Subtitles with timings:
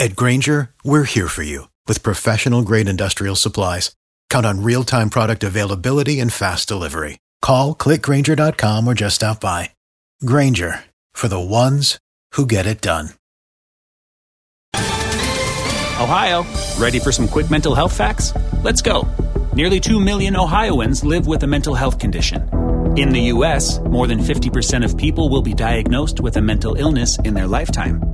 [0.00, 3.94] At Granger, we're here for you with professional grade industrial supplies.
[4.28, 7.18] Count on real time product availability and fast delivery.
[7.40, 9.70] Call clickgranger.com or just stop by.
[10.24, 11.98] Granger for the ones
[12.32, 13.10] who get it done.
[15.96, 16.44] Ohio,
[16.76, 18.32] ready for some quick mental health facts?
[18.64, 19.06] Let's go.
[19.54, 22.48] Nearly 2 million Ohioans live with a mental health condition.
[22.98, 27.16] In the U.S., more than 50% of people will be diagnosed with a mental illness
[27.20, 28.13] in their lifetime.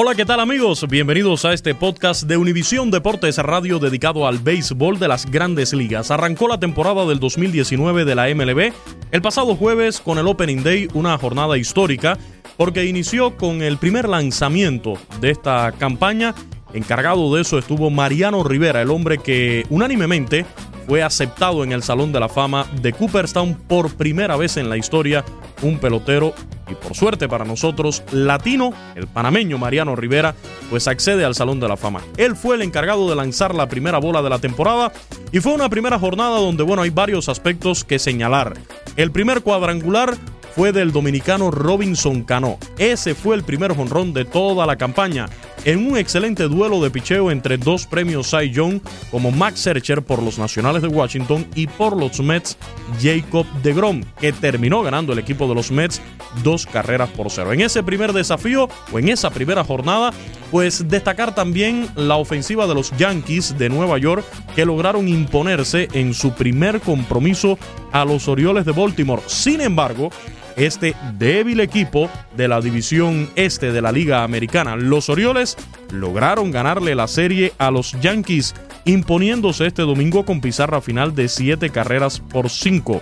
[0.00, 0.86] Hola, ¿qué tal amigos?
[0.88, 6.12] Bienvenidos a este podcast de Univisión Deportes Radio dedicado al béisbol de las grandes ligas.
[6.12, 8.72] Arrancó la temporada del 2019 de la MLB
[9.10, 12.16] el pasado jueves con el Opening Day, una jornada histórica
[12.56, 16.32] porque inició con el primer lanzamiento de esta campaña.
[16.72, 20.46] Encargado de eso estuvo Mariano Rivera, el hombre que unánimemente
[20.86, 24.76] fue aceptado en el Salón de la Fama de Cooperstown por primera vez en la
[24.76, 25.24] historia,
[25.60, 26.34] un pelotero
[26.68, 30.34] y por suerte para nosotros, latino, el panameño Mariano Rivera,
[30.70, 32.02] pues accede al Salón de la Fama.
[32.16, 34.92] Él fue el encargado de lanzar la primera bola de la temporada
[35.32, 38.54] y fue una primera jornada donde, bueno, hay varios aspectos que señalar.
[38.96, 40.14] El primer cuadrangular
[40.54, 42.58] fue del dominicano Robinson Cano.
[42.78, 45.28] Ese fue el primer jonrón de toda la campaña
[45.64, 48.80] en un excelente duelo de picheo entre dos premios Cy Young
[49.10, 52.56] como Max Scherzer por los Nacionales de Washington y por los Mets
[53.00, 56.00] Jacob DeGrom, que terminó ganando el equipo de los Mets
[56.42, 57.52] dos carreras por cero.
[57.52, 60.12] En ese primer desafío o en esa primera jornada,
[60.50, 66.14] pues destacar también la ofensiva de los Yankees de Nueva York que lograron imponerse en
[66.14, 67.58] su primer compromiso
[67.92, 69.22] a los Orioles de Baltimore.
[69.26, 70.10] Sin embargo,
[70.56, 74.76] este débil equipo de la división este de la Liga Americana.
[74.76, 75.56] Los Orioles
[75.92, 78.54] lograron ganarle la serie a los Yankees,
[78.84, 83.00] imponiéndose este domingo con pizarra final de 7 carreras por 5.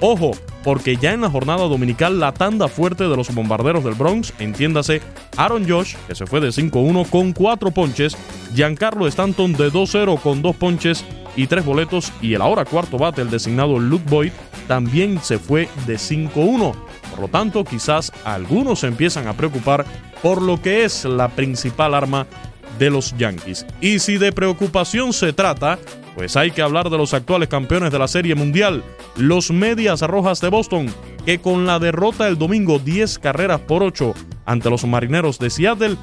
[0.00, 0.32] Ojo,
[0.64, 5.02] porque ya en la jornada dominical la tanda fuerte de los bombarderos del Bronx, entiéndase
[5.36, 8.16] Aaron Josh, que se fue de 5-1 con 4 ponches,
[8.54, 11.04] Giancarlo Stanton de 2-0 con 2 ponches
[11.36, 14.32] y 3 boletos, y el ahora cuarto bate, el designado Luke Boyd,
[14.66, 16.74] también se fue de 5-1.
[17.10, 19.84] Por lo tanto, quizás algunos se empiezan a preocupar
[20.22, 22.26] por lo que es la principal arma
[22.78, 23.66] de los Yankees.
[23.80, 25.78] Y si de preocupación se trata,
[26.14, 28.82] pues hay que hablar de los actuales campeones de la Serie Mundial,
[29.16, 30.86] los Medias Rojas de Boston,
[31.24, 34.14] que con la derrota el domingo 10 carreras por 8
[34.46, 35.96] ante los Marineros de Seattle,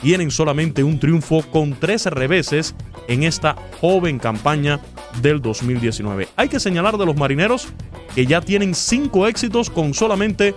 [0.00, 2.74] tienen solamente un triunfo con tres reveses
[3.08, 4.80] en esta joven campaña
[5.20, 6.28] del 2019.
[6.36, 7.68] Hay que señalar de los Marineros
[8.14, 10.54] que ya tienen cinco éxitos con solamente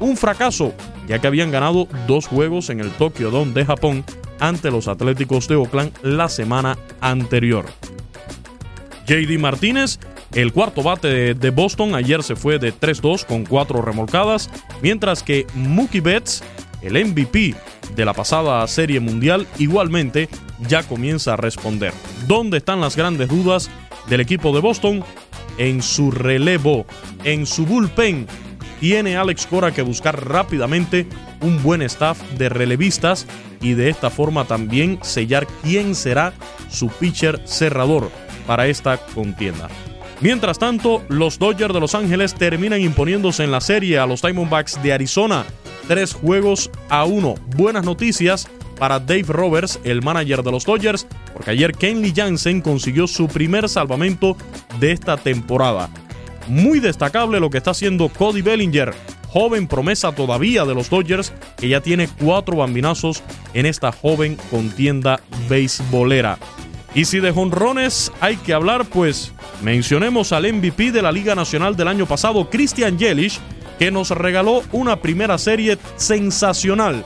[0.00, 0.74] un fracaso,
[1.08, 4.04] ya que habían ganado dos juegos en el Tokyo Dome de Japón
[4.40, 7.66] ante los Atléticos de Oakland la semana anterior.
[9.06, 9.98] JD Martínez,
[10.36, 14.50] el cuarto bate de Boston, ayer se fue de 3-2 con cuatro remolcadas,
[14.82, 16.44] mientras que Mookie Betts,
[16.82, 17.54] el MVP
[17.94, 20.28] de la pasada Serie Mundial, igualmente
[20.68, 21.94] ya comienza a responder.
[22.26, 23.70] ¿Dónde están las grandes dudas
[24.10, 25.02] del equipo de Boston?
[25.56, 26.84] En su relevo,
[27.24, 28.26] en su bullpen,
[28.78, 31.06] tiene Alex Cora que buscar rápidamente
[31.40, 33.26] un buen staff de relevistas
[33.62, 36.34] y de esta forma también sellar quién será
[36.68, 38.10] su pitcher cerrador
[38.46, 39.70] para esta contienda.
[40.20, 44.82] Mientras tanto, los Dodgers de Los Ángeles terminan imponiéndose en la serie a los Diamondbacks
[44.82, 45.44] de Arizona.
[45.88, 47.34] Tres juegos a uno.
[47.54, 48.48] Buenas noticias
[48.78, 53.68] para Dave Roberts, el manager de los Dodgers, porque ayer Kenley Jansen consiguió su primer
[53.68, 54.36] salvamento
[54.80, 55.90] de esta temporada.
[56.48, 58.94] Muy destacable lo que está haciendo Cody Bellinger,
[59.28, 63.22] joven promesa todavía de los Dodgers, que ya tiene cuatro bambinazos
[63.52, 66.38] en esta joven contienda beisbolera.
[66.96, 69.30] Y si de jonrones hay que hablar, pues
[69.62, 73.38] mencionemos al MVP de la Liga Nacional del año pasado, Christian Yelich,
[73.78, 77.04] que nos regaló una primera serie sensacional.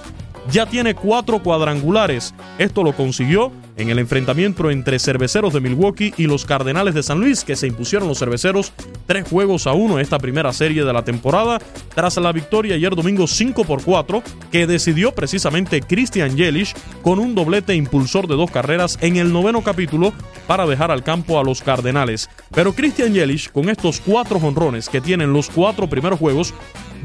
[0.49, 2.33] Ya tiene cuatro cuadrangulares.
[2.57, 7.21] Esto lo consiguió en el enfrentamiento entre Cerveceros de Milwaukee y los Cardenales de San
[7.21, 8.73] Luis, que se impusieron los Cerveceros
[9.07, 11.59] tres juegos a uno esta primera serie de la temporada,
[11.95, 17.35] tras la victoria ayer domingo 5 por 4, que decidió precisamente Christian Yelich con un
[17.35, 20.13] doblete impulsor de dos carreras en el noveno capítulo
[20.47, 22.29] para dejar al campo a los Cardenales.
[22.55, 26.55] Pero Christian Yelich, con estos cuatro honrones que tienen los cuatro primeros juegos,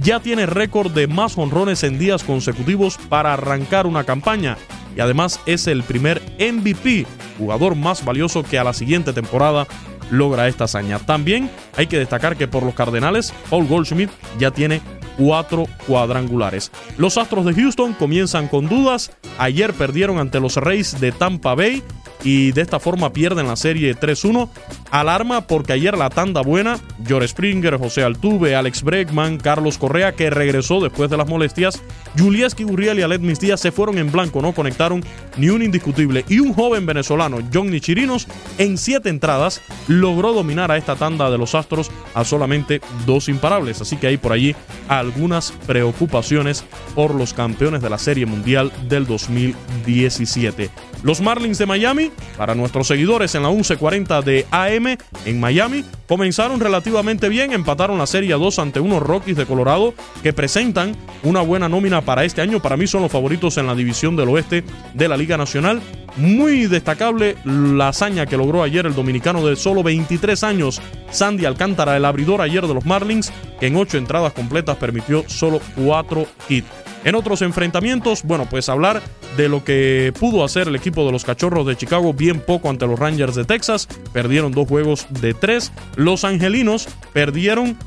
[0.01, 4.57] ya tiene récord de más honrones en días consecutivos para arrancar una campaña
[4.95, 7.05] y además es el primer MVP,
[7.37, 9.67] jugador más valioso que a la siguiente temporada
[10.11, 10.99] logra esta hazaña.
[10.99, 14.09] También hay que destacar que por los Cardenales, Paul Goldschmidt
[14.39, 14.81] ya tiene
[15.17, 16.71] cuatro cuadrangulares.
[16.97, 19.11] Los Astros de Houston comienzan con dudas.
[19.37, 21.83] Ayer perdieron ante los Reyes de Tampa Bay
[22.23, 24.49] y de esta forma pierden la serie 3-1.
[24.95, 30.29] Alarma porque ayer la tanda buena, George Springer, José Altuve, Alex Bregman, Carlos Correa, que
[30.29, 31.83] regresó después de las molestias,
[32.17, 35.03] Julieski Gurriel y Alet Mis Díaz se fueron en blanco, no conectaron
[35.35, 36.23] ni un indiscutible.
[36.29, 38.25] Y un joven venezolano, John Nichirinos,
[38.57, 43.81] en siete entradas logró dominar a esta tanda de los Astros a solamente dos imparables.
[43.81, 44.55] Así que hay por allí
[44.87, 46.63] algunas preocupaciones
[46.95, 50.69] por los campeones de la Serie Mundial del 2017.
[51.03, 54.84] Los Marlins de Miami, para nuestros seguidores en la 1140 de AM
[55.25, 59.93] en Miami, comenzaron relativamente bien, empataron la Serie 2 ante unos Rockies de Colorado
[60.23, 62.61] que presentan una buena nómina para este año.
[62.61, 65.81] Para mí son los favoritos en la división del oeste de la Liga Nacional.
[66.17, 71.97] Muy destacable la hazaña que logró ayer el dominicano de solo 23 años, Sandy Alcántara,
[71.97, 76.67] el abridor ayer de los Marlins, en ocho entradas completas permitió solo cuatro hits.
[77.05, 78.99] En otros enfrentamientos, bueno, pues hablar
[79.37, 82.87] de lo que pudo hacer el equipo de los Cachorros de Chicago bien poco ante
[82.87, 83.87] los Rangers de Texas.
[84.11, 85.71] Perdieron dos juegos de tres.
[85.95, 87.77] Los Angelinos perdieron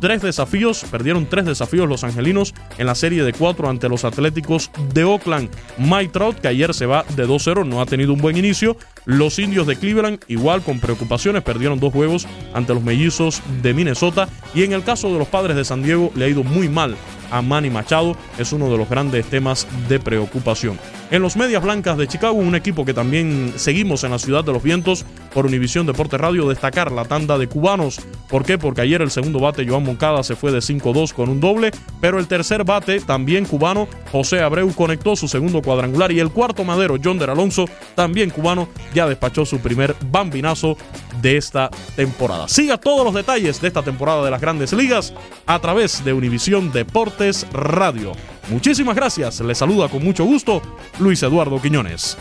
[0.00, 4.70] tres desafíos, perdieron tres desafíos los Angelinos en la serie de cuatro ante los Atléticos
[4.92, 5.48] de Oakland.
[5.78, 8.76] Mike Trout, que ayer se va de 2-0, no ha tenido un buen inicio.
[9.04, 14.28] Los indios de Cleveland, igual con preocupaciones, perdieron dos juegos ante los mellizos de Minnesota.
[14.54, 16.96] Y en el caso de los padres de San Diego, le ha ido muy mal
[17.32, 20.78] a Manny Machado es uno de los grandes temas de preocupación.
[21.12, 24.52] En los Medias Blancas de Chicago, un equipo que también seguimos en la ciudad de
[24.54, 25.04] los vientos
[25.34, 28.00] por Univisión Deporte Radio, destacar la tanda de cubanos.
[28.30, 28.56] ¿Por qué?
[28.56, 31.70] Porque ayer el segundo bate, Joan Moncada, se fue de 5-2 con un doble,
[32.00, 36.64] pero el tercer bate, también cubano, José Abreu conectó su segundo cuadrangular y el cuarto
[36.64, 40.78] madero, John Der Alonso, también cubano, ya despachó su primer bambinazo
[41.20, 42.48] de esta temporada.
[42.48, 45.12] Siga todos los detalles de esta temporada de las grandes ligas
[45.44, 48.12] a través de Univisión Deportes Radio.
[48.48, 50.60] Muchísimas gracias, les saluda con mucho gusto
[50.98, 52.18] Luis Eduardo Quiñones.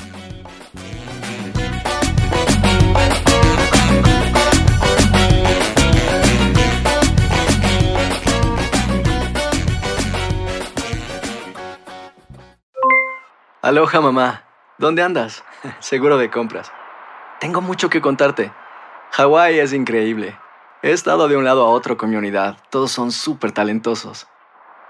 [13.63, 14.43] Aloha mamá,
[14.79, 15.43] ¿dónde andas?
[15.79, 16.71] Seguro de compras.
[17.39, 18.51] Tengo mucho que contarte.
[19.11, 20.35] Hawái es increíble.
[20.81, 22.57] He estado de un lado a otro con mi unidad.
[22.71, 24.27] Todos son súper talentosos.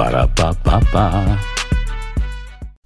[0.00, 1.59] Ba-da-ba-ba-ba.